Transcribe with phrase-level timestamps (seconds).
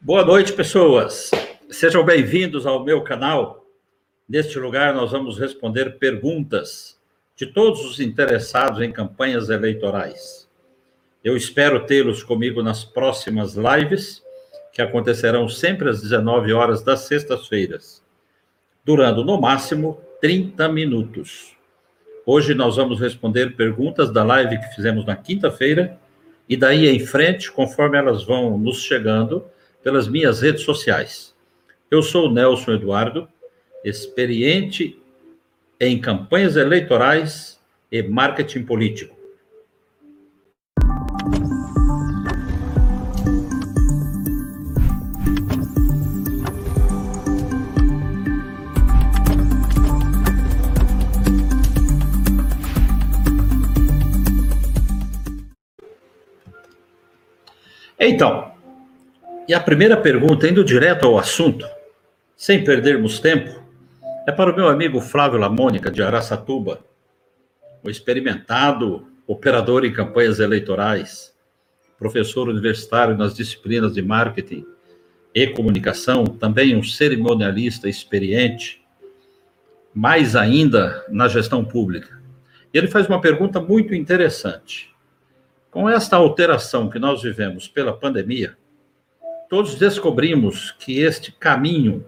[0.00, 1.30] Boa noite, pessoas.
[1.70, 3.64] Sejam bem-vindos ao meu canal.
[4.28, 7.00] Neste lugar, nós vamos responder perguntas
[7.34, 10.48] de todos os interessados em campanhas eleitorais.
[11.24, 14.22] Eu espero tê-los comigo nas próximas lives,
[14.72, 18.04] que acontecerão sempre às 19 horas das sextas-feiras,
[18.84, 21.56] durando no máximo 30 minutos.
[22.24, 25.98] Hoje nós vamos responder perguntas da live que fizemos na quinta-feira
[26.48, 29.44] e daí em frente, conforme elas vão nos chegando
[29.86, 31.32] pelas minhas redes sociais.
[31.88, 33.28] Eu sou Nelson Eduardo,
[33.84, 35.00] experiente
[35.78, 37.60] em campanhas eleitorais
[37.92, 39.14] e marketing político.
[58.00, 58.55] Então,
[59.48, 61.66] e a primeira pergunta, indo direto ao assunto,
[62.36, 63.62] sem perdermos tempo,
[64.26, 66.80] é para o meu amigo Flávio Lamônica, de Araçatuba,
[67.82, 71.32] o experimentado operador em campanhas eleitorais,
[71.96, 74.66] professor universitário nas disciplinas de marketing
[75.32, 78.84] e comunicação, também um cerimonialista experiente,
[79.94, 82.20] mais ainda na gestão pública.
[82.74, 84.92] Ele faz uma pergunta muito interessante.
[85.70, 88.56] Com esta alteração que nós vivemos pela pandemia,
[89.48, 92.04] todos descobrimos que este caminho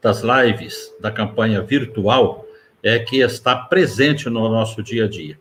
[0.00, 2.44] das lives, da campanha virtual,
[2.82, 5.38] é que está presente no nosso dia a dia.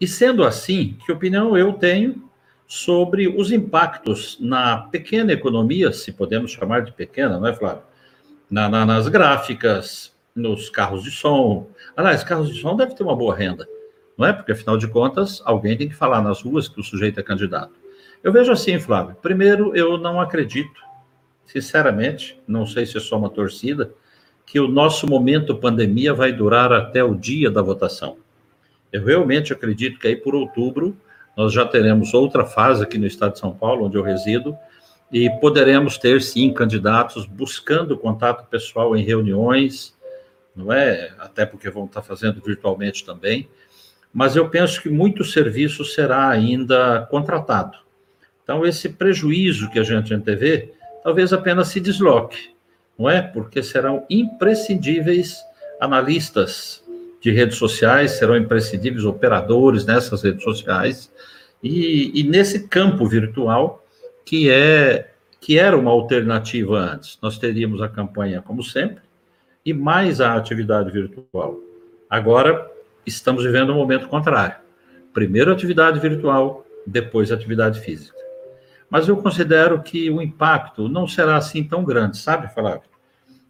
[0.00, 2.26] E sendo assim, que opinião eu tenho
[2.66, 7.82] sobre os impactos na pequena economia, se podemos chamar de pequena, não é, Flávio?
[8.50, 11.68] Na, na, nas gráficas, nos carros de som.
[11.96, 13.66] Aliás, carros de som deve ter uma boa renda,
[14.16, 14.32] não é?
[14.32, 17.72] Porque, afinal de contas, alguém tem que falar nas ruas que o sujeito é candidato.
[18.22, 19.16] Eu vejo assim, Flávio.
[19.22, 20.86] Primeiro, eu não acredito
[21.46, 23.92] sinceramente, não sei se é só uma torcida,
[24.44, 28.18] que o nosso momento pandemia vai durar até o dia da votação.
[28.92, 30.96] Eu realmente acredito que aí por outubro
[31.36, 34.56] nós já teremos outra fase aqui no estado de São Paulo, onde eu resido,
[35.12, 39.94] e poderemos ter sim candidatos buscando contato pessoal em reuniões,
[40.54, 41.12] não é?
[41.18, 43.48] Até porque vão estar fazendo virtualmente também.
[44.12, 47.85] Mas eu penso que muito serviço será ainda contratado.
[48.46, 52.50] Então, esse prejuízo que a gente antevê, talvez apenas se desloque,
[52.96, 53.20] não é?
[53.20, 55.36] Porque serão imprescindíveis
[55.80, 56.80] analistas
[57.20, 61.12] de redes sociais, serão imprescindíveis operadores nessas redes sociais,
[61.60, 63.84] e, e nesse campo virtual,
[64.24, 67.18] que é que era uma alternativa antes.
[67.20, 69.02] Nós teríamos a campanha, como sempre,
[69.64, 71.58] e mais a atividade virtual.
[72.08, 72.70] Agora,
[73.04, 74.54] estamos vivendo um momento contrário.
[75.12, 78.15] Primeiro atividade virtual, depois atividade física
[78.88, 82.88] mas eu considero que o impacto não será assim tão grande, sabe, Flávio?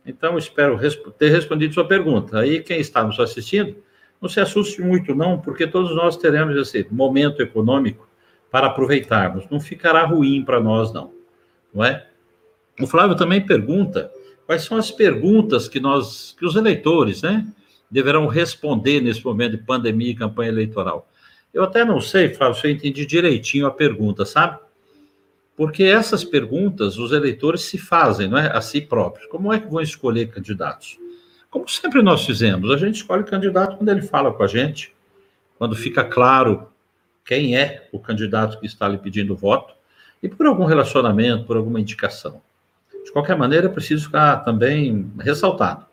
[0.05, 0.79] Então, espero
[1.19, 2.39] ter respondido sua pergunta.
[2.39, 3.77] Aí, quem está nos assistindo,
[4.21, 8.09] não se assuste muito, não, porque todos nós teremos esse momento econômico
[8.51, 9.45] para aproveitarmos.
[9.51, 11.13] Não ficará ruim para nós, não.
[11.75, 12.07] Não é?
[12.81, 14.11] O Flávio também pergunta
[14.47, 17.47] quais são as perguntas que nós, que os eleitores, né,
[17.91, 21.09] deverão responder nesse momento de pandemia e campanha eleitoral.
[21.53, 24.59] Eu até não sei, Flávio, se eu entendi direitinho a pergunta, sabe?
[25.57, 29.27] Porque essas perguntas os eleitores se fazem não é, a si próprios.
[29.29, 30.99] Como é que vão escolher candidatos?
[31.51, 34.95] Como sempre nós fizemos, a gente escolhe candidato quando ele fala com a gente,
[35.59, 36.69] quando fica claro
[37.25, 39.75] quem é o candidato que está lhe pedindo voto,
[40.23, 42.43] e por algum relacionamento, por alguma indicação.
[43.05, 45.87] De qualquer maneira, preciso ficar também ressaltado.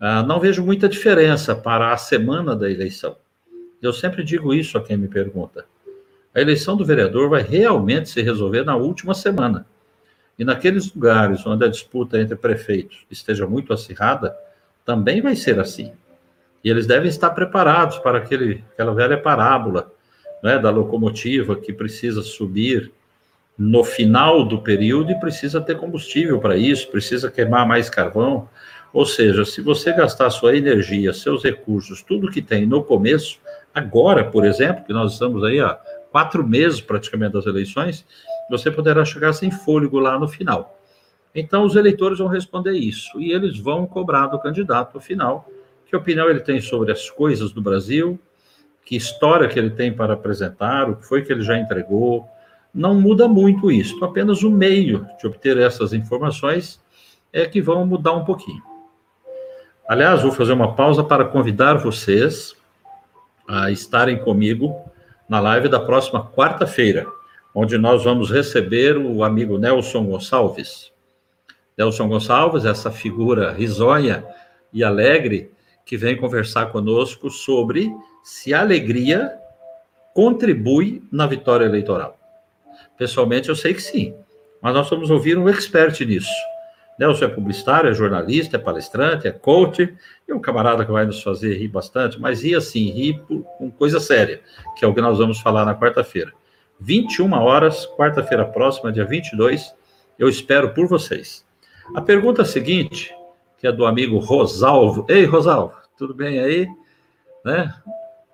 [0.00, 3.16] Ah, não vejo muita diferença para a semana da eleição.
[3.80, 5.66] Eu sempre digo isso a quem me pergunta
[6.34, 9.66] a eleição do vereador vai realmente se resolver na última semana.
[10.38, 14.34] E naqueles lugares onde a disputa entre prefeitos esteja muito acirrada,
[14.84, 15.92] também vai ser assim.
[16.64, 19.92] E eles devem estar preparados para aquele, aquela velha parábola
[20.42, 22.92] né, da locomotiva que precisa subir
[23.58, 28.48] no final do período e precisa ter combustível para isso, precisa queimar mais carvão.
[28.92, 33.38] Ou seja, se você gastar sua energia, seus recursos, tudo que tem no começo,
[33.74, 35.78] agora, por exemplo, que nós estamos aí há
[36.10, 38.06] quatro meses praticamente das eleições,
[38.50, 40.76] você poderá chegar sem fôlego lá no final.
[41.34, 45.48] Então, os eleitores vão responder isso e eles vão cobrar do candidato no final
[45.90, 48.16] que opinião ele tem sobre as coisas do Brasil,
[48.84, 52.28] que história que ele tem para apresentar, o que foi que ele já entregou.
[52.72, 56.80] Não muda muito isso, apenas o meio de obter essas informações
[57.32, 58.62] é que vão mudar um pouquinho.
[59.88, 62.54] Aliás, vou fazer uma pausa para convidar vocês
[63.48, 64.88] a estarem comigo
[65.30, 67.06] na live da próxima quarta-feira,
[67.54, 70.92] onde nós vamos receber o amigo Nelson Gonçalves.
[71.78, 74.26] Nelson Gonçalves, essa figura risonha
[74.72, 75.52] e alegre,
[75.86, 77.94] que vem conversar conosco sobre
[78.24, 79.32] se a alegria
[80.12, 82.18] contribui na vitória eleitoral.
[82.98, 84.12] Pessoalmente, eu sei que sim,
[84.60, 86.28] mas nós vamos ouvir um expert nisso.
[87.00, 89.96] Nelson é publicitário, é jornalista, é palestrante, é coach,
[90.28, 93.18] e um camarada que vai nos fazer rir bastante, mas rir assim, rir
[93.56, 94.42] com coisa séria,
[94.76, 96.30] que é o que nós vamos falar na quarta-feira.
[96.78, 99.74] 21 horas, quarta-feira próxima, dia 22,
[100.18, 101.42] eu espero por vocês.
[101.94, 103.14] A pergunta seguinte,
[103.56, 105.06] que é do amigo Rosalvo.
[105.08, 106.68] Ei, Rosalvo, tudo bem aí?
[107.42, 107.74] Né?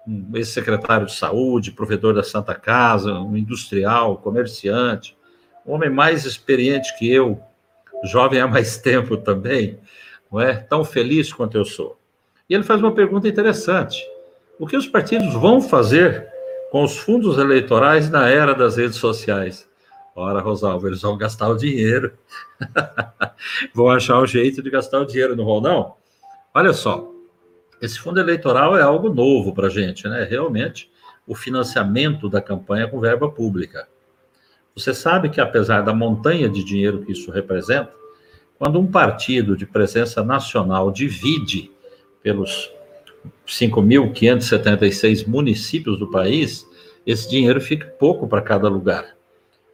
[0.08, 5.16] Um ex-secretário de saúde, provedor da Santa Casa, um industrial, comerciante,
[5.64, 7.40] um homem mais experiente que eu,
[8.04, 9.78] jovem há mais tempo também,
[10.30, 10.54] não é?
[10.54, 11.98] Tão feliz quanto eu sou.
[12.48, 14.04] E ele faz uma pergunta interessante.
[14.58, 16.28] O que os partidos vão fazer
[16.70, 19.68] com os fundos eleitorais na era das redes sociais?
[20.14, 22.12] Ora, Rosalvo, eles vão gastar o dinheiro.
[23.74, 25.94] vão achar o jeito de gastar o dinheiro, não vão, não?
[26.54, 27.12] Olha só,
[27.82, 30.24] esse fundo eleitoral é algo novo para a gente, né?
[30.24, 30.90] Realmente,
[31.26, 33.86] o financiamento da campanha com verba pública.
[34.76, 37.90] Você sabe que, apesar da montanha de dinheiro que isso representa,
[38.58, 41.70] quando um partido de presença nacional divide
[42.22, 42.70] pelos
[43.46, 46.66] 5.576 municípios do país,
[47.06, 49.16] esse dinheiro fica pouco para cada lugar.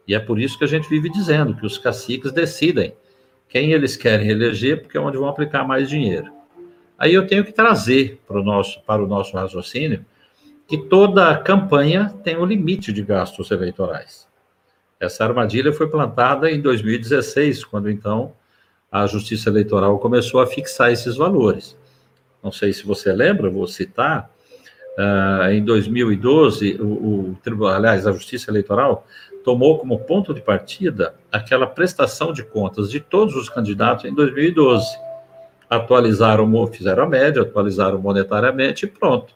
[0.07, 2.93] E é por isso que a gente vive dizendo que os caciques decidem
[3.49, 6.31] quem eles querem eleger, porque é onde vão aplicar mais dinheiro.
[6.97, 10.05] Aí eu tenho que trazer para o nosso, para o nosso raciocínio
[10.65, 14.31] que toda campanha tem um limite de gastos eleitorais.
[15.03, 18.33] Essa armadilha foi plantada em 2016, quando então
[18.89, 21.77] a Justiça Eleitoral começou a fixar esses valores.
[22.41, 24.31] Não sei se você lembra, vou citar.
[24.97, 29.05] Uh, em 2012, o, o aliás, a Justiça Eleitoral
[29.43, 34.87] tomou como ponto de partida aquela prestação de contas de todos os candidatos em 2012.
[35.69, 39.33] Atualizaram, fizeram a média, atualizaram monetariamente e pronto.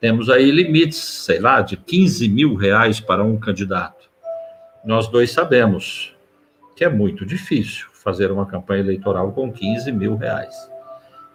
[0.00, 3.95] Temos aí limites, sei lá, de 15 mil reais para um candidato
[4.86, 6.14] nós dois sabemos
[6.76, 10.54] que é muito difícil fazer uma campanha eleitoral com 15 mil reais.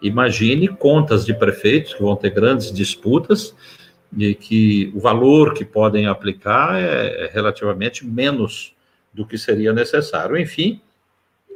[0.00, 3.54] Imagine contas de prefeitos que vão ter grandes disputas
[4.16, 8.74] e que o valor que podem aplicar é, é relativamente menos
[9.12, 10.38] do que seria necessário.
[10.38, 10.80] Enfim,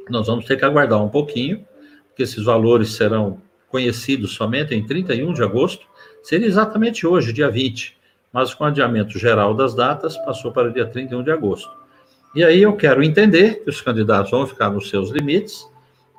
[0.07, 1.65] nós vamos ter que aguardar um pouquinho,
[2.09, 5.87] porque esses valores serão conhecidos somente em 31 de agosto,
[6.21, 7.97] seria exatamente hoje, dia 20,
[8.31, 11.86] mas com adiamento geral das datas, passou para o dia 31 de agosto.
[12.35, 15.67] E aí eu quero entender que os candidatos vão ficar nos seus limites,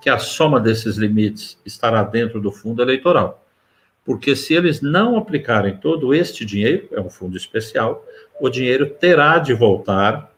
[0.01, 3.45] que a soma desses limites estará dentro do fundo eleitoral.
[4.05, 8.05] Porque se eles não aplicarem todo este dinheiro, é um fundo especial,
[8.41, 10.33] o dinheiro terá de voltar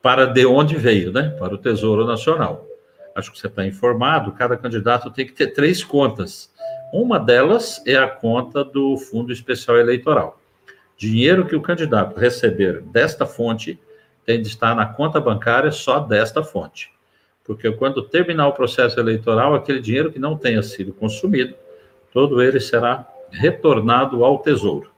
[0.00, 1.30] para de onde veio, né?
[1.38, 2.66] Para o Tesouro Nacional.
[3.14, 6.50] Acho que você está informado, cada candidato tem que ter três contas.
[6.92, 10.40] Uma delas é a conta do Fundo Especial Eleitoral.
[10.96, 13.78] Dinheiro que o candidato receber desta fonte
[14.24, 16.90] tem de estar na conta bancária só desta fonte.
[17.44, 21.54] Porque quando terminar o processo eleitoral, aquele dinheiro que não tenha sido consumido,
[22.12, 24.90] todo ele será retornado ao Tesouro.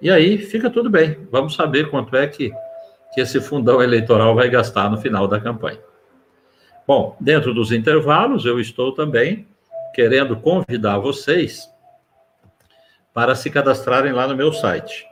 [0.00, 1.26] E aí fica tudo bem.
[1.30, 2.52] Vamos saber quanto é que,
[3.12, 5.80] que esse fundão eleitoral vai gastar no final da campanha.
[6.86, 9.48] Bom, dentro dos intervalos, eu estou também
[9.94, 11.68] querendo convidar vocês
[13.14, 15.06] para se cadastrarem lá no meu site.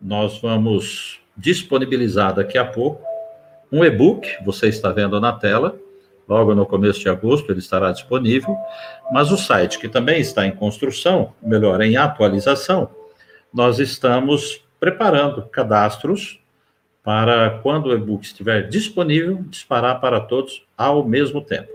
[0.00, 3.04] Nós vamos disponibilizar daqui a pouco
[3.70, 5.76] um e-book, você está vendo na tela,
[6.28, 8.56] logo no começo de agosto ele estará disponível,
[9.12, 12.90] mas o site que também está em construção, melhor, em atualização,
[13.52, 16.38] nós estamos preparando cadastros
[17.02, 21.68] para quando o e-book estiver disponível, disparar para todos ao mesmo tempo.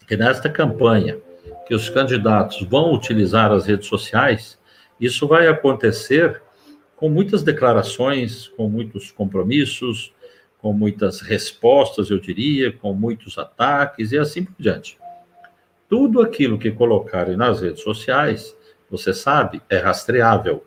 [0.06, 1.18] que nesta campanha
[1.66, 4.58] que os candidatos vão utilizar as redes sociais,
[5.00, 6.40] isso vai acontecer
[6.96, 10.12] com muitas declarações, com muitos compromissos,
[10.58, 14.98] com muitas respostas, eu diria, com muitos ataques e assim por diante.
[15.88, 18.56] Tudo aquilo que colocarem nas redes sociais,
[18.90, 20.64] você sabe, é rastreável.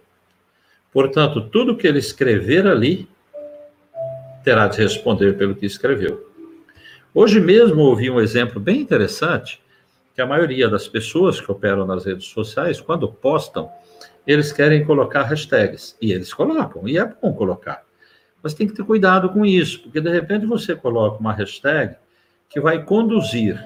[0.92, 3.08] Portanto, tudo que ele escrever ali
[4.44, 6.32] terá de responder pelo que escreveu.
[7.14, 9.62] Hoje mesmo ouvi um exemplo bem interessante,
[10.14, 13.70] que a maioria das pessoas que operam nas redes sociais, quando postam,
[14.28, 17.84] eles querem colocar hashtags, e eles colocam, e é bom colocar.
[18.44, 21.96] Mas tem que ter cuidado com isso, porque de repente você coloca uma hashtag
[22.50, 23.58] que vai conduzir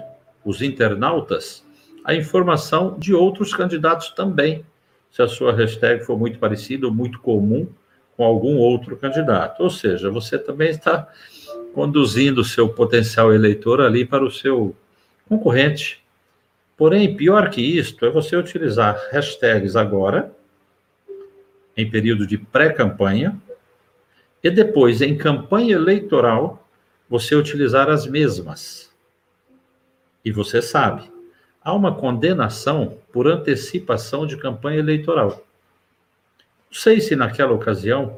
[0.46, 1.66] os internautas
[2.06, 4.64] à informação de outros candidatos também,
[5.10, 7.68] se a sua hashtag for muito parecida ou muito comum
[8.16, 9.62] com algum outro candidato.
[9.64, 11.08] Ou seja, você também está
[11.74, 14.76] conduzindo o seu potencial eleitor ali para o seu
[15.28, 16.04] concorrente.
[16.78, 20.34] Porém, pior que isto é você utilizar hashtags agora,
[21.76, 23.40] em período de pré-campanha,
[24.44, 26.68] e depois, em campanha eleitoral,
[27.08, 28.92] você utilizar as mesmas.
[30.26, 31.12] E você sabe,
[31.64, 35.46] há uma condenação por antecipação de campanha eleitoral.
[36.70, 38.18] Não sei se naquela ocasião,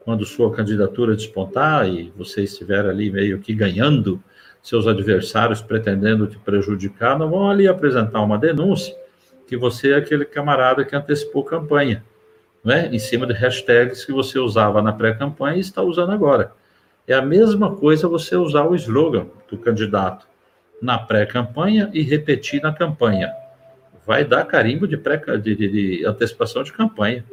[0.00, 4.22] quando sua candidatura despontar e você estiver ali meio que ganhando,
[4.62, 8.96] seus adversários pretendendo te prejudicar, não vão ali apresentar uma denúncia
[9.46, 12.02] que você é aquele camarada que antecipou campanha
[12.64, 16.52] né, em cima de hashtags que você usava na pré-campanha e está usando agora.
[17.06, 20.26] É a mesma coisa você usar o slogan do candidato
[20.80, 23.32] na pré-campanha e repetir na campanha.
[24.06, 27.24] Vai dar carimbo de, pré, de, de, de antecipação de campanha.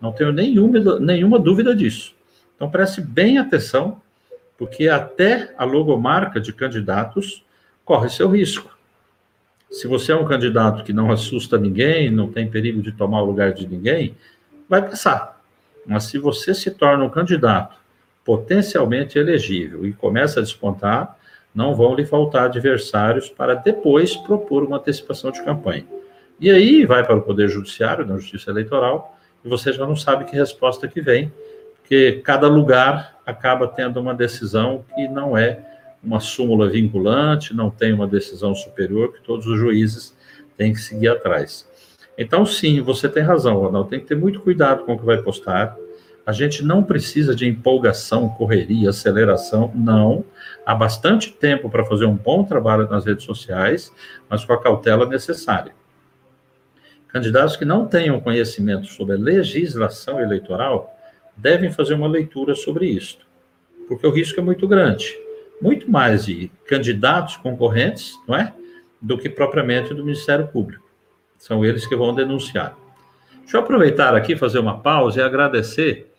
[0.00, 2.14] Não tenho nenhuma, nenhuma dúvida disso.
[2.56, 4.00] Então preste bem atenção,
[4.56, 7.44] porque até a logomarca de candidatos
[7.84, 8.74] corre seu risco.
[9.70, 13.26] Se você é um candidato que não assusta ninguém, não tem perigo de tomar o
[13.26, 14.14] lugar de ninguém,
[14.68, 15.40] vai passar.
[15.86, 17.76] Mas se você se torna um candidato
[18.24, 21.16] potencialmente elegível e começa a despontar,
[21.54, 25.86] não vão lhe faltar adversários para depois propor uma antecipação de campanha.
[26.40, 30.24] E aí vai para o Poder Judiciário, na Justiça Eleitoral, e você já não sabe
[30.24, 31.32] que resposta que vem,
[31.76, 35.60] porque cada lugar acaba tendo uma decisão que não é
[36.02, 40.16] uma súmula vinculante, não tem uma decisão superior que todos os juízes
[40.56, 41.68] têm que seguir atrás.
[42.16, 43.90] Então, sim, você tem razão, Ronaldo.
[43.90, 45.76] Tem que ter muito cuidado com o que vai postar.
[46.26, 50.24] A gente não precisa de empolgação, correria, aceleração, não.
[50.64, 53.92] Há bastante tempo para fazer um bom trabalho nas redes sociais,
[54.28, 55.74] mas com a cautela necessária.
[57.08, 60.96] Candidatos que não tenham conhecimento sobre a legislação eleitoral
[61.36, 63.26] devem fazer uma leitura sobre isto,
[63.86, 65.16] porque o risco é muito grande.
[65.60, 68.52] Muito mais de candidatos concorrentes, não é?
[69.00, 70.84] Do que propriamente do Ministério Público.
[71.38, 72.76] São eles que vão denunciar.
[73.40, 76.10] Deixa eu aproveitar aqui, fazer uma pausa e agradecer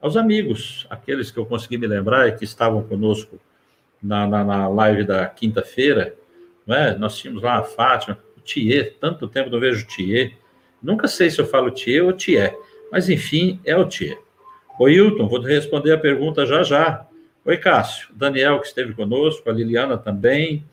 [0.00, 3.38] aos amigos, aqueles que eu consegui me lembrar e que estavam conosco
[4.02, 6.14] na, na, na live da quinta-feira.
[6.66, 6.96] É?
[6.96, 10.32] Nós tínhamos lá a Fátima, o Thier, tanto tempo não vejo o Thier.
[10.82, 12.58] Nunca sei se eu falo Thier ou Thier,
[12.90, 14.18] mas enfim, é o Thier.
[14.78, 17.06] Oi, Hilton, vou responder a pergunta já já.
[17.44, 18.08] Oi, Cássio.
[18.12, 20.64] Daniel, que esteve conosco, a Liliana também,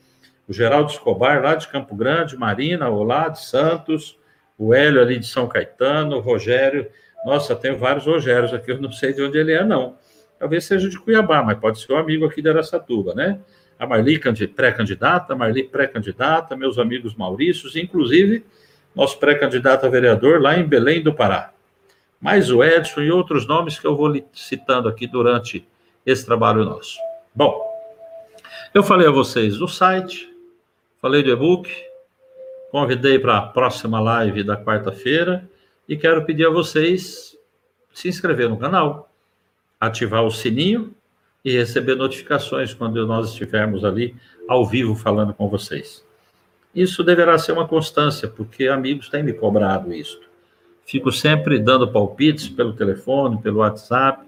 [0.50, 4.18] o Geraldo Escobar, lá de Campo Grande, Marina, olá, de Santos,
[4.58, 6.88] o Hélio ali de São Caetano, o Rogério.
[7.24, 9.96] Nossa, tenho vários Rogérios aqui, eu não sei de onde ele é, não.
[10.40, 13.40] Talvez seja de Cuiabá, mas pode ser um amigo aqui de Aracatuba, né?
[13.78, 18.44] A Marli pré-candidata, a Marli pré-candidata, meus amigos Maurícios, inclusive
[18.96, 21.52] nosso pré-candidato a vereador lá em Belém do Pará.
[22.20, 25.66] Mais o Edson e outros nomes que eu vou citando aqui durante
[26.04, 26.98] esse trabalho nosso.
[27.36, 27.64] Bom,
[28.74, 30.30] eu falei a vocês do site,
[31.02, 31.70] falei do e-book,
[32.72, 35.50] convidei para a próxima live da quarta-feira
[35.88, 37.38] e quero pedir a vocês
[37.94, 39.10] se inscrever no canal,
[39.80, 40.94] ativar o sininho
[41.44, 44.14] e receber notificações quando nós estivermos ali
[44.48, 46.06] ao vivo falando com vocês.
[46.76, 50.20] Isso deverá ser uma constância, porque amigos têm me cobrado isso.
[50.86, 54.26] Fico sempre dando palpites pelo telefone, pelo WhatsApp,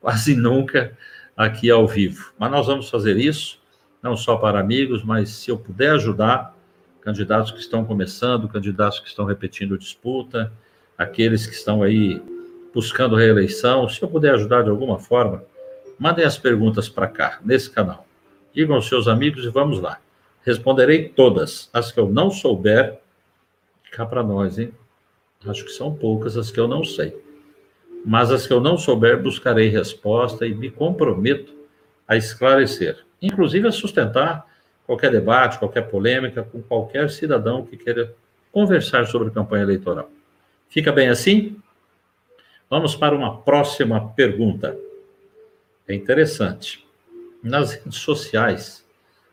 [0.00, 0.96] quase nunca
[1.36, 2.32] aqui ao vivo.
[2.38, 3.57] Mas nós vamos fazer isso
[4.02, 6.56] não só para amigos, mas se eu puder ajudar
[7.00, 10.52] candidatos que estão começando, candidatos que estão repetindo disputa,
[10.96, 12.22] aqueles que estão aí
[12.72, 15.42] buscando reeleição, se eu puder ajudar de alguma forma,
[15.98, 18.06] mandem as perguntas para cá, nesse canal.
[18.52, 19.98] Digam aos seus amigos e vamos lá.
[20.42, 21.68] Responderei todas.
[21.72, 23.00] As que eu não souber,
[23.90, 24.72] cá para nós, hein?
[25.46, 27.16] Acho que são poucas as que eu não sei.
[28.04, 31.52] Mas as que eu não souber, buscarei resposta e me comprometo
[32.06, 34.46] a esclarecer inclusive a sustentar
[34.86, 38.14] qualquer debate, qualquer polêmica com qualquer cidadão que queira
[38.50, 40.10] conversar sobre campanha eleitoral.
[40.68, 41.56] Fica bem assim?
[42.70, 44.76] Vamos para uma próxima pergunta.
[45.86, 46.86] É interessante.
[47.42, 48.84] Nas redes sociais,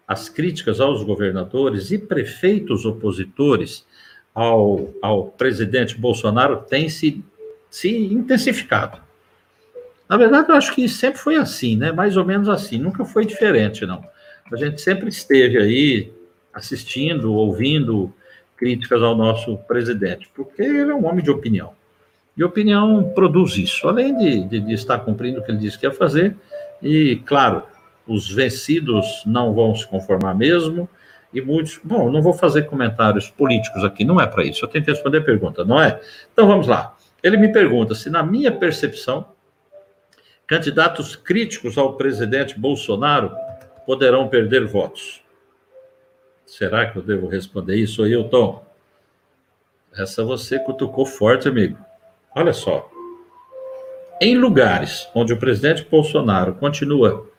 [0.08, 3.86] as críticas aos governadores e prefeitos opositores
[4.34, 7.24] ao, ao presidente Bolsonaro têm se,
[7.70, 9.05] se intensificado.
[10.08, 11.92] Na verdade, eu acho que sempre foi assim, né?
[11.92, 14.04] Mais ou menos assim, nunca foi diferente, não.
[14.52, 16.14] A gente sempre esteve aí
[16.54, 18.14] assistindo, ouvindo
[18.56, 21.74] críticas ao nosso presidente, porque ele é um homem de opinião.
[22.38, 25.86] E opinião produz isso, além de, de, de estar cumprindo o que ele disse que
[25.86, 26.36] ia fazer,
[26.82, 27.64] e, claro,
[28.08, 30.88] os vencidos não vão se conformar mesmo,
[31.34, 31.80] e muitos.
[31.84, 35.24] Bom, não vou fazer comentários políticos aqui, não é para isso, eu que responder a
[35.24, 36.00] pergunta, não é?
[36.32, 36.96] Então vamos lá.
[37.22, 39.26] Ele me pergunta se, na minha percepção,
[40.48, 43.36] candidatos críticos ao presidente Bolsonaro
[43.86, 45.22] poderão perder votos.
[46.46, 48.64] Será que eu devo responder isso aí, Tom?
[49.94, 51.78] Essa você cutucou forte, amigo.
[52.36, 52.90] Olha só.
[54.22, 57.30] Em lugares onde o presidente Bolsonaro continua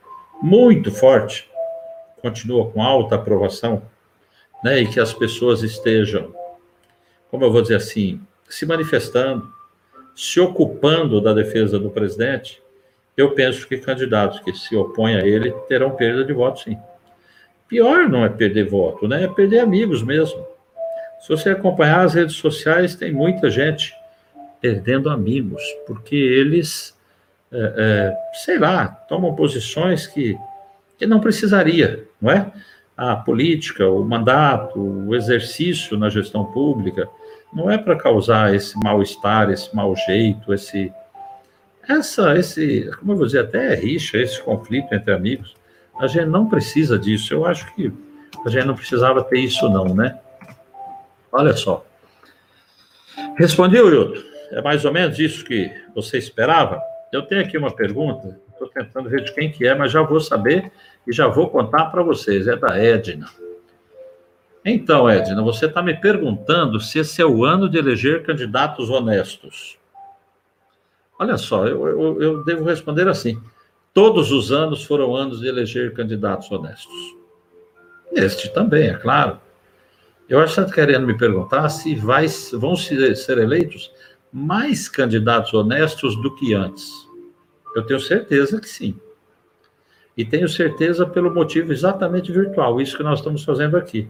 [0.41, 1.49] muito forte,
[2.21, 3.83] continua com alta aprovação,
[4.63, 6.33] né, e que as pessoas estejam,
[7.29, 9.51] como eu vou dizer assim, se manifestando,
[10.15, 12.61] se ocupando da defesa do presidente,
[13.17, 16.77] eu penso que candidatos que se opõem a ele terão perda de voto, sim.
[17.67, 19.23] Pior não é perder voto, né?
[19.23, 20.45] É perder amigos mesmo.
[21.19, 23.93] Se você acompanhar as redes sociais, tem muita gente
[24.61, 26.95] perdendo amigos, porque eles,
[27.51, 30.37] é, é, sei lá, tomam posições que,
[30.97, 32.51] que não precisaria, não é?
[32.95, 37.07] A política, o mandato, o exercício na gestão pública,
[37.53, 40.91] não é para causar esse mal-estar, esse mau jeito, esse,
[41.87, 45.55] essa, esse, como eu vou dizer, até rixa, esse conflito entre amigos.
[45.99, 47.33] A gente não precisa disso.
[47.33, 47.91] Eu acho que
[48.45, 50.19] a gente não precisava ter isso, não, né?
[51.31, 51.85] Olha só.
[53.37, 54.21] Respondi, Wilton?
[54.51, 56.81] É mais ou menos isso que você esperava?
[57.11, 60.19] Eu tenho aqui uma pergunta, estou tentando ver de quem que é, mas já vou
[60.19, 60.71] saber
[61.05, 62.47] e já vou contar para vocês.
[62.47, 63.27] É da Edna.
[64.63, 69.76] Então, Edna, você está me perguntando se esse é o ano de eleger candidatos honestos.
[71.19, 73.41] Olha só, eu, eu, eu devo responder assim:
[73.93, 77.15] todos os anos foram anos de eleger candidatos honestos.
[78.11, 79.39] Este também, é claro.
[80.29, 83.91] Eu acho que está querendo me perguntar se vai, vão ser eleitos
[84.31, 86.91] mais candidatos honestos do que antes.
[87.75, 88.99] Eu tenho certeza que sim.
[90.17, 94.09] E tenho certeza pelo motivo exatamente virtual, isso que nós estamos fazendo aqui.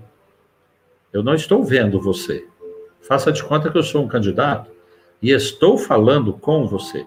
[1.11, 2.47] Eu não estou vendo você.
[3.01, 4.71] Faça de conta que eu sou um candidato
[5.21, 7.05] e estou falando com você.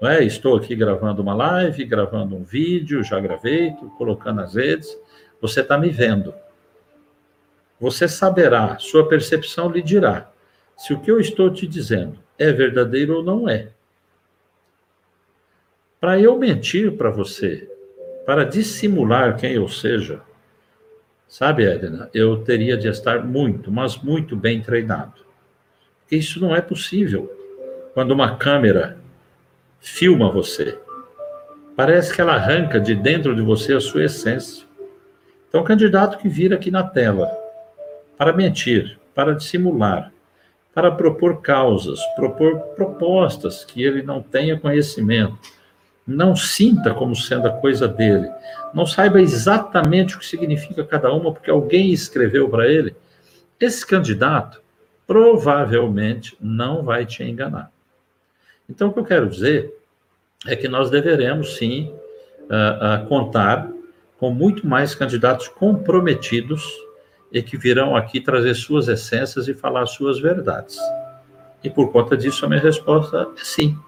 [0.00, 0.22] Não é?
[0.22, 4.96] Estou aqui gravando uma live, gravando um vídeo, já gravei, estou colocando nas redes.
[5.40, 6.32] Você está me vendo.
[7.80, 10.30] Você saberá, sua percepção lhe dirá
[10.76, 13.70] se o que eu estou te dizendo é verdadeiro ou não é.
[16.00, 17.68] Para eu mentir para você,
[18.24, 20.22] para dissimular quem eu seja,
[21.26, 25.27] sabe, Edna, eu teria de estar muito, mas muito bem treinado.
[26.10, 27.30] Isso não é possível.
[27.92, 28.98] Quando uma câmera
[29.80, 30.78] filma você,
[31.76, 34.66] parece que ela arranca de dentro de você a sua essência.
[35.48, 37.30] Então, o candidato que vira aqui na tela
[38.16, 40.12] para mentir, para dissimular,
[40.74, 45.38] para propor causas, propor propostas que ele não tenha conhecimento,
[46.06, 48.30] não sinta como sendo a coisa dele,
[48.72, 52.94] não saiba exatamente o que significa cada uma porque alguém escreveu para ele,
[53.60, 54.62] esse candidato
[55.08, 57.72] provavelmente não vai te enganar.
[58.68, 59.74] Então, o que eu quero dizer
[60.46, 61.90] é que nós deveremos, sim,
[62.42, 63.72] uh, uh, contar
[64.18, 66.62] com muito mais candidatos comprometidos
[67.32, 70.78] e que virão aqui trazer suas essências e falar suas verdades.
[71.64, 73.78] E por conta disso, a minha resposta é sim.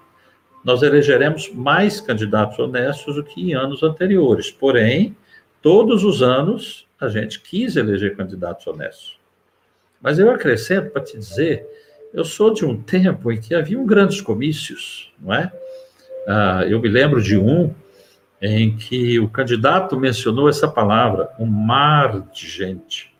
[0.63, 4.49] Nós elegeremos mais candidatos honestos do que em anos anteriores.
[4.49, 5.15] Porém,
[5.61, 9.20] todos os anos a gente quis eleger candidatos honestos.
[10.01, 11.67] Mas eu acrescento para te dizer,
[12.13, 15.51] eu sou de um tempo em que haviam grandes comícios, não é?
[16.27, 17.73] Ah, eu me lembro de um
[18.41, 23.15] em que o candidato mencionou essa palavra, um mar de gente.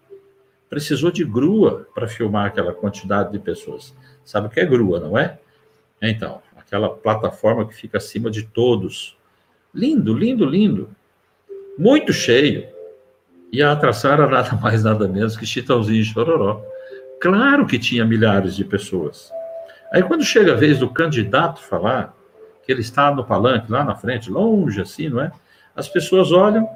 [0.67, 3.95] Precisou de grua para filmar aquela quantidade de pessoas.
[4.25, 5.37] Sabe o que é grua, não é?
[6.01, 9.15] Então, aquela plataforma que fica acima de todos.
[9.73, 10.89] Lindo, lindo, lindo.
[11.77, 12.67] Muito cheio.
[13.51, 16.63] E a atração era nada mais, nada menos que Chitãozinho e Chororó.
[17.21, 19.31] Claro que tinha milhares de pessoas.
[19.93, 22.15] Aí, quando chega a vez do candidato falar,
[22.65, 25.31] que ele está no palanque, lá na frente, longe assim, não é?
[25.75, 26.67] As pessoas olham,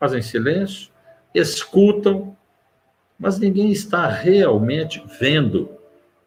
[0.00, 0.90] fazem silêncio,
[1.34, 2.34] escutam,
[3.18, 5.70] mas ninguém está realmente vendo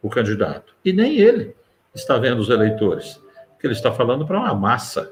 [0.00, 0.74] o candidato.
[0.84, 1.56] E nem ele
[1.92, 5.10] está vendo os eleitores, porque ele está falando para uma massa.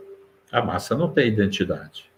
[0.53, 2.09] A massa não tem identidade.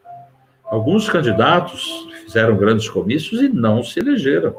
[0.64, 4.54] Alguns candidatos fizeram grandes comícios e não se elegeram,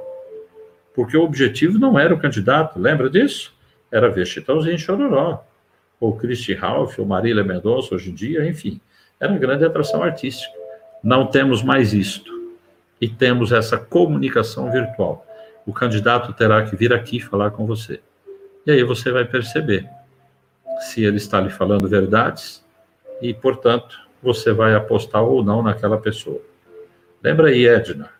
[0.97, 3.53] porque o objetivo não era o candidato, lembra disso?
[3.91, 5.45] Era ver Chitãozinho Chororó,
[5.99, 8.81] ou Christy Ralph, ou Marília Mendonça, hoje em dia, enfim.
[9.19, 10.51] Era grande atração artística.
[11.03, 12.33] Não temos mais isto.
[12.99, 15.23] E temos essa comunicação virtual.
[15.67, 18.01] O candidato terá que vir aqui falar com você.
[18.65, 19.87] E aí você vai perceber
[20.79, 22.65] se ele está lhe falando verdades
[23.21, 26.41] e, portanto, você vai apostar ou não naquela pessoa.
[27.23, 28.16] Lembra aí, Edna,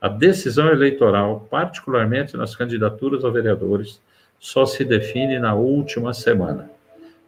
[0.00, 4.00] a decisão eleitoral, particularmente nas candidaturas a vereadores,
[4.38, 6.70] só se define na última semana.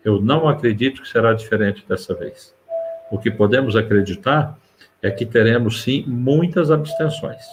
[0.05, 2.55] Eu não acredito que será diferente dessa vez.
[3.11, 4.57] O que podemos acreditar
[5.03, 7.45] é que teremos sim muitas abstenções.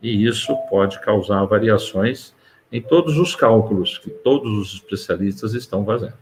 [0.00, 2.34] E isso pode causar variações
[2.70, 6.14] em todos os cálculos que todos os especialistas estão fazendo.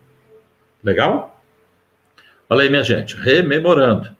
[0.82, 1.42] Legal?
[2.48, 4.14] Olha aí, minha gente, rememorando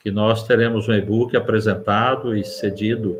[0.00, 3.18] que nós teremos um e-book apresentado e cedido,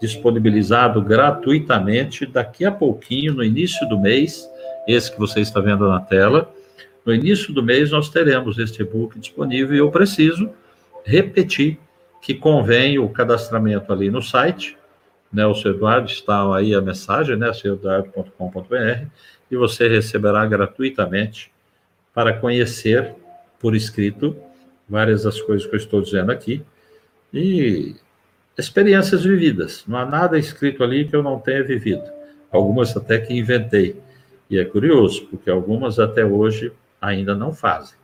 [0.00, 4.48] disponibilizado gratuitamente daqui a pouquinho, no início do mês,
[4.86, 6.52] esse que você está vendo na tela.
[7.04, 10.50] No início do mês, nós teremos este e-book disponível e eu preciso
[11.04, 11.78] repetir
[12.20, 14.78] que convém o cadastramento ali no site,
[15.30, 19.06] né, o seu Eduardo está aí a mensagem, né, seueduardo.com.br,
[19.50, 21.52] e você receberá gratuitamente
[22.14, 23.14] para conhecer
[23.58, 24.36] por escrito
[24.88, 26.64] várias das coisas que eu estou dizendo aqui.
[27.32, 27.96] E
[28.56, 29.84] experiências vividas.
[29.86, 32.04] Não há nada escrito ali que eu não tenha vivido.
[32.50, 34.00] Algumas até que inventei.
[34.48, 37.96] E é curioso, porque algumas até hoje ainda não fazem.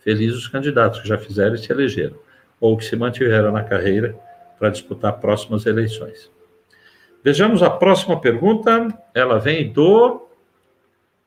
[0.00, 2.16] Felizes os candidatos que já fizeram e se elegeram,
[2.60, 4.16] ou que se mantiveram na carreira
[4.58, 6.30] para disputar próximas eleições.
[7.22, 8.88] Vejamos a próxima pergunta.
[9.12, 10.28] Ela vem do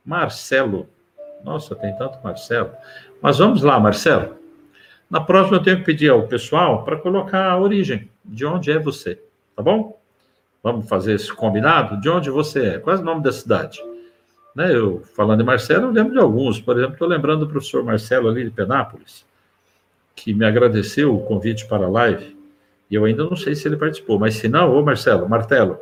[0.06, 0.90] Marcelo.
[1.44, 2.72] Nossa, tem tanto Marcelo.
[3.22, 4.38] Mas vamos lá, Marcelo.
[5.10, 8.80] Na próxima eu tenho que pedir ao pessoal para colocar a origem, de onde é
[8.80, 9.22] você,
[9.56, 10.00] tá bom?
[10.62, 12.00] Vamos fazer esse combinado?
[12.00, 12.80] De onde você é?
[12.80, 13.82] Qual é o nome da cidade?
[14.56, 16.60] Né, eu, falando de Marcelo, eu lembro de alguns.
[16.60, 19.26] Por exemplo, estou lembrando do professor Marcelo ali de Penápolis,
[20.16, 22.38] que me agradeceu o convite para a live.
[22.90, 25.80] E eu ainda não sei se ele participou, mas se não, ô Marcelo, Martelo,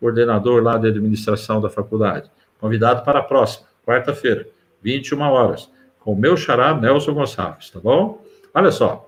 [0.00, 4.46] coordenador lá de administração da faculdade, convidado para a próxima, quarta-feira,
[4.82, 5.68] 21 horas
[5.98, 8.22] com o meu xará Nelson Gonçalves, tá bom?
[8.52, 9.06] Olha só,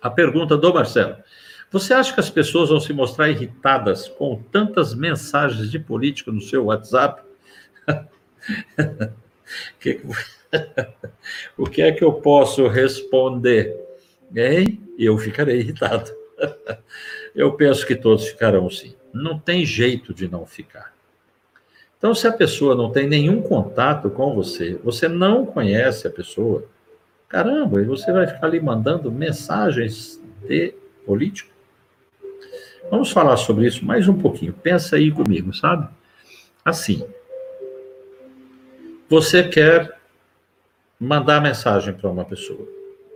[0.00, 1.16] a pergunta do Marcelo.
[1.72, 6.40] Você acha que as pessoas vão se mostrar irritadas com tantas mensagens de político no
[6.40, 7.22] seu WhatsApp?
[11.56, 13.74] o que é que eu posso responder?
[14.34, 14.80] Hein?
[14.98, 16.10] Eu ficarei irritado.
[17.34, 18.94] Eu penso que todos ficarão sim.
[19.12, 20.92] Não tem jeito de não ficar.
[21.96, 26.64] Então, se a pessoa não tem nenhum contato com você, você não conhece a pessoa,
[27.28, 30.74] caramba, e você vai ficar ali mandando mensagens de
[31.06, 31.51] político?
[32.90, 34.52] Vamos falar sobre isso mais um pouquinho.
[34.52, 35.88] Pensa aí comigo, sabe?
[36.64, 37.06] Assim,
[39.08, 39.98] você quer
[40.98, 42.66] mandar mensagem para uma pessoa,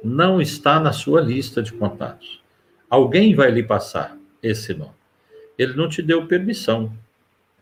[0.02, 2.42] não está na sua lista de contatos.
[2.88, 4.94] Alguém vai lhe passar esse nome.
[5.58, 6.92] Ele não te deu permissão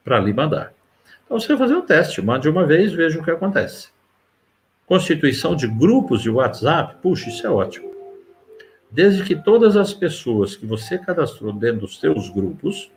[0.02, 0.74] para lhe mandar.
[1.24, 3.88] Então você vai fazer o teste, mande uma vez, veja o que acontece.
[4.86, 7.93] Constituição de grupos de WhatsApp, puxa, isso é ótimo.
[8.94, 12.92] Desde que todas as pessoas que você cadastrou dentro dos seus grupos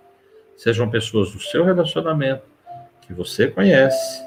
[0.56, 2.44] sejam pessoas do seu relacionamento,
[3.02, 4.24] que você conhece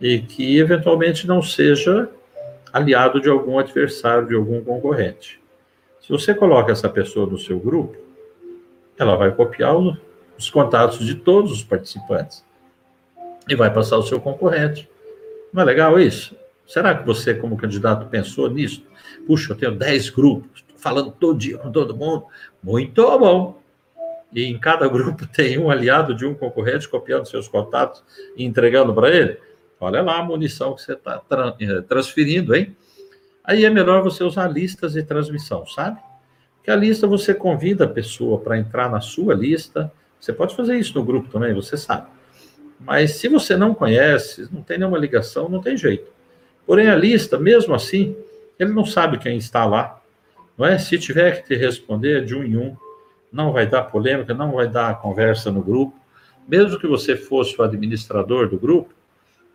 [0.00, 2.08] e que eventualmente não seja
[2.72, 5.38] aliado de algum adversário, de algum concorrente.
[6.00, 7.94] Se você coloca essa pessoa no seu grupo,
[8.98, 9.76] ela vai copiar
[10.38, 12.42] os contatos de todos os participantes
[13.46, 14.88] e vai passar o seu concorrente.
[15.52, 16.34] Não é legal isso?
[16.66, 18.82] Será que você, como candidato, pensou nisso?
[19.26, 22.24] Puxa, eu tenho 10 grupos, falando todo dia com todo mundo.
[22.62, 23.60] Muito bom.
[24.32, 28.02] E em cada grupo tem um aliado de um concorrente copiando seus contatos
[28.36, 29.38] e entregando para ele.
[29.80, 31.22] Olha lá a munição que você está
[31.60, 32.76] eh, transferindo, hein?
[33.44, 36.00] Aí é melhor você usar listas de transmissão, sabe?
[36.62, 39.90] Que a lista você convida a pessoa para entrar na sua lista.
[40.20, 42.08] Você pode fazer isso no grupo também, você sabe.
[42.80, 46.10] Mas se você não conhece, não tem nenhuma ligação, não tem jeito.
[46.66, 48.16] Porém, a lista, mesmo assim,
[48.58, 49.97] ele não sabe quem está lá.
[50.58, 50.76] Não é?
[50.76, 52.76] Se tiver que te responder de um em um,
[53.32, 55.96] não vai dar polêmica, não vai dar conversa no grupo.
[56.48, 58.92] Mesmo que você fosse o administrador do grupo,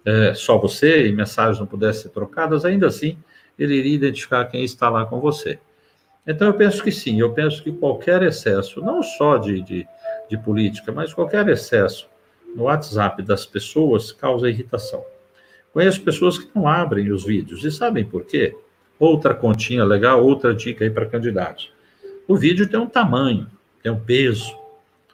[0.05, 3.17] é, só você e mensagens não pudessem ser trocadas, ainda assim,
[3.57, 5.59] ele iria identificar quem está lá com você.
[6.25, 9.87] Então, eu penso que sim, eu penso que qualquer excesso, não só de, de,
[10.29, 12.07] de política, mas qualquer excesso
[12.55, 15.03] no WhatsApp das pessoas causa irritação.
[15.73, 18.55] Conheço pessoas que não abrem os vídeos, e sabem por quê?
[18.99, 21.71] Outra continha legal, outra dica aí para candidatos.
[22.27, 23.47] O vídeo tem um tamanho,
[23.81, 24.55] tem um peso.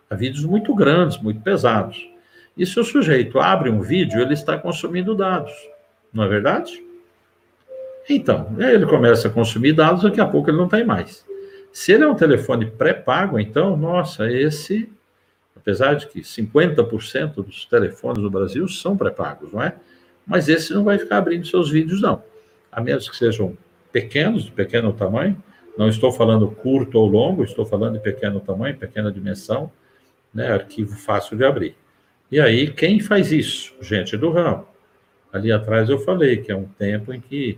[0.10, 2.08] Há vídeos muito grandes, muito pesados.
[2.58, 5.54] E se o sujeito abre um vídeo, ele está consumindo dados,
[6.14, 6.84] não é verdade?
[8.10, 11.26] Então, ele começa a consumir dados, daqui a pouco ele não tem mais.
[11.72, 14.92] Se ele é um telefone pré-pago, então, nossa, esse,
[15.56, 19.76] apesar de que 50% dos telefones do Brasil são pré-pagos, não é?
[20.26, 22.24] Mas esse não vai ficar abrindo seus vídeos, não.
[22.72, 23.56] A menos que sejam
[23.92, 25.42] pequenos, de pequeno tamanho,
[25.78, 29.72] não estou falando curto ou longo, estou falando de pequeno tamanho, pequena dimensão,
[30.34, 31.76] né, arquivo fácil de abrir.
[32.32, 33.74] E aí, quem faz isso?
[33.82, 34.68] Gente do ramo.
[35.32, 37.58] Ali atrás eu falei que é um tempo em que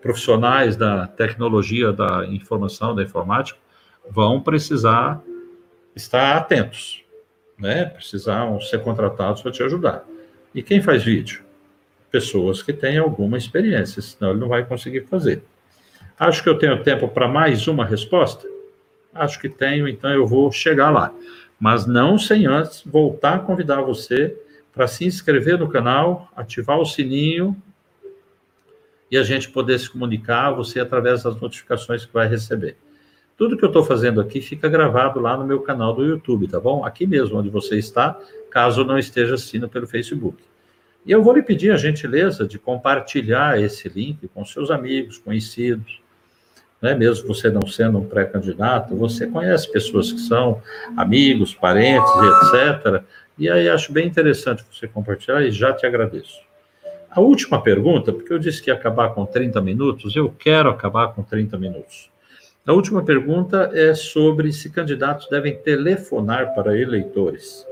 [0.00, 3.58] profissionais da tecnologia, da informação, da informática,
[4.10, 5.22] vão precisar
[5.96, 7.02] estar atentos,
[7.58, 7.86] né?
[7.86, 10.04] Precisam ser contratados para te ajudar.
[10.54, 11.43] E quem faz vídeo?
[12.14, 15.42] Pessoas que têm alguma experiência, senão ele não vai conseguir fazer.
[16.16, 18.46] Acho que eu tenho tempo para mais uma resposta?
[19.12, 21.12] Acho que tenho, então eu vou chegar lá.
[21.58, 24.32] Mas não sem antes voltar a convidar você
[24.72, 27.60] para se inscrever no canal, ativar o sininho
[29.10, 32.76] e a gente poder se comunicar você através das notificações que vai receber.
[33.36, 36.60] Tudo que eu estou fazendo aqui fica gravado lá no meu canal do YouTube, tá
[36.60, 36.84] bom?
[36.84, 38.16] Aqui mesmo onde você está,
[38.52, 40.53] caso não esteja assistindo pelo Facebook.
[41.06, 46.00] E eu vou lhe pedir a gentileza de compartilhar esse link com seus amigos, conhecidos,
[46.80, 46.94] né?
[46.94, 50.62] mesmo você não sendo um pré-candidato, você conhece pessoas que são
[50.96, 53.02] amigos, parentes, etc.
[53.38, 56.40] E aí acho bem interessante você compartilhar e já te agradeço.
[57.10, 61.12] A última pergunta, porque eu disse que ia acabar com 30 minutos, eu quero acabar
[61.12, 62.10] com 30 minutos.
[62.66, 67.66] A última pergunta é sobre se candidatos devem telefonar para eleitores.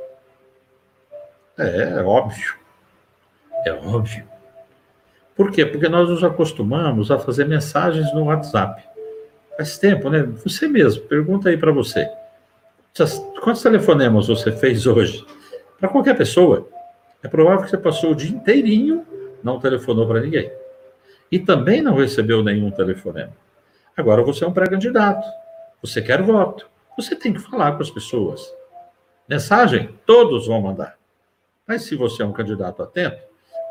[1.59, 2.62] É, é óbvio.
[3.65, 4.25] É óbvio.
[5.35, 5.65] Por quê?
[5.65, 8.83] Porque nós nos acostumamos a fazer mensagens no WhatsApp.
[9.57, 10.23] Faz tempo, né?
[10.45, 12.09] Você mesmo, pergunta aí para você.
[13.43, 15.25] Quantos telefonemas você fez hoje?
[15.79, 16.69] Para qualquer pessoa.
[17.23, 19.07] É provável que você passou o dia inteirinho
[19.43, 20.51] não telefonou para ninguém.
[21.31, 23.33] E também não recebeu nenhum telefonema.
[23.97, 25.27] Agora você é um pré-candidato.
[25.81, 26.69] Você quer voto.
[26.97, 28.55] Você tem que falar com as pessoas.
[29.29, 30.97] Mensagem, todos vão mandar.
[31.67, 33.23] Mas se você é um candidato atento,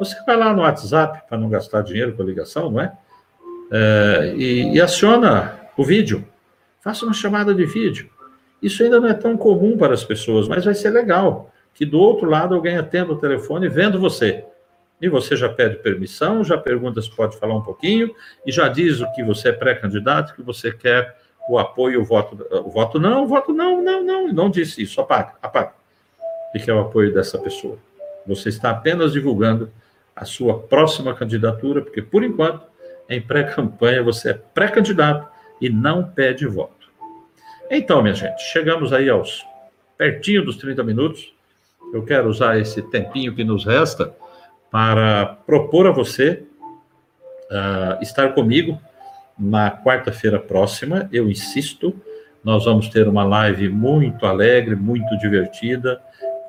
[0.03, 2.91] você vai lá no WhatsApp, para não gastar dinheiro com a ligação, não é?
[3.71, 6.27] é e, e aciona o vídeo.
[6.83, 8.09] Faça uma chamada de vídeo.
[8.59, 11.99] Isso ainda não é tão comum para as pessoas, mas vai ser legal que do
[11.99, 14.43] outro lado alguém atenda o telefone vendo você.
[14.99, 19.01] E você já pede permissão, já pergunta se pode falar um pouquinho, e já diz
[19.01, 21.15] o que você é pré-candidato, que você quer
[21.47, 24.99] o apoio, o voto, o voto não, o voto não, não, não, não disse isso,
[24.99, 25.73] apaga, apaga.
[26.55, 27.77] E que é o apoio dessa pessoa.
[28.25, 29.71] Você está apenas divulgando
[30.15, 32.65] a sua próxima candidatura, porque por enquanto,
[33.10, 35.28] em pré-campanha, você é pré-candidato
[35.60, 36.89] e não pede voto.
[37.69, 39.45] Então, minha gente, chegamos aí aos
[39.97, 41.34] pertinho dos 30 minutos.
[41.93, 44.13] Eu quero usar esse tempinho que nos resta
[44.71, 46.43] para propor a você
[47.52, 48.82] uh, estar comigo
[49.38, 51.08] na quarta-feira próxima.
[51.12, 51.93] Eu insisto,
[52.43, 56.02] nós vamos ter uma live muito alegre, muito divertida,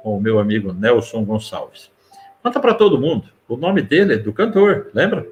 [0.03, 1.90] com o meu amigo Nelson Gonçalves.
[2.42, 5.26] Conta para todo mundo, o nome dele é do cantor, lembra?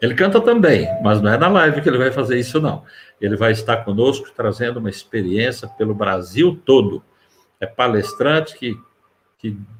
[0.00, 2.84] Ele canta também, mas não é na live que ele vai fazer isso, não.
[3.20, 7.02] Ele vai estar conosco trazendo uma experiência pelo Brasil todo.
[7.60, 8.78] É palestrante que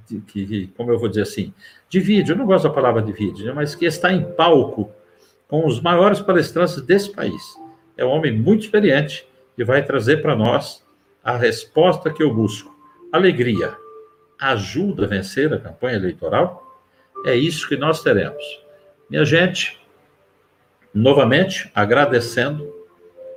[0.07, 1.55] que, que, como eu vou dizer assim,
[1.89, 4.93] divide, eu não gosto da palavra divide, né, mas que está em palco
[5.49, 7.43] com os maiores palestrantes desse país.
[7.97, 10.85] É um homem muito experiente e vai trazer para nós
[11.23, 12.75] a resposta que eu busco.
[13.13, 13.75] Alegria
[14.39, 16.64] ajuda a vencer a campanha eleitoral?
[17.25, 18.43] É isso que nós teremos.
[19.09, 19.81] Minha gente,
[20.93, 22.71] novamente agradecendo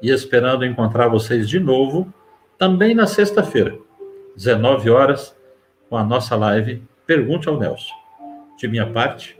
[0.01, 2.13] e esperando encontrar vocês de novo,
[2.57, 3.77] também na sexta-feira,
[4.35, 5.35] 19 horas,
[5.89, 7.93] com a nossa live Pergunte ao Nelson.
[8.57, 9.39] De minha parte,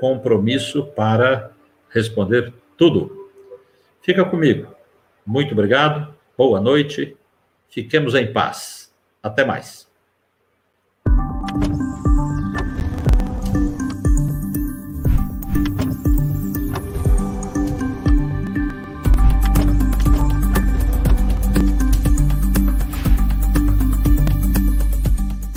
[0.00, 1.52] compromisso para
[1.90, 3.30] responder tudo.
[4.02, 4.74] Fica comigo.
[5.24, 7.16] Muito obrigado, boa noite,
[7.68, 8.92] fiquemos em paz.
[9.22, 9.87] Até mais.